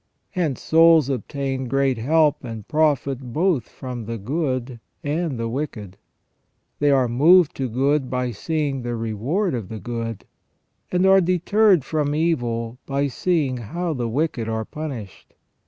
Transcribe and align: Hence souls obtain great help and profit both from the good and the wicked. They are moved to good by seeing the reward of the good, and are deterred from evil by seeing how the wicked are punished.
Hence 0.31 0.63
souls 0.63 1.09
obtain 1.11 1.67
great 1.67 1.99
help 1.99 2.43
and 2.43 2.67
profit 2.67 3.19
both 3.31 3.69
from 3.69 4.05
the 4.05 4.17
good 4.17 4.79
and 5.03 5.37
the 5.37 5.47
wicked. 5.47 5.95
They 6.79 6.89
are 6.89 7.07
moved 7.07 7.55
to 7.57 7.69
good 7.69 8.09
by 8.09 8.31
seeing 8.31 8.81
the 8.81 8.95
reward 8.95 9.53
of 9.53 9.69
the 9.69 9.79
good, 9.79 10.25
and 10.91 11.05
are 11.05 11.21
deterred 11.21 11.85
from 11.85 12.15
evil 12.15 12.79
by 12.87 13.09
seeing 13.09 13.57
how 13.57 13.93
the 13.93 14.09
wicked 14.09 14.49
are 14.49 14.65
punished. 14.65 15.35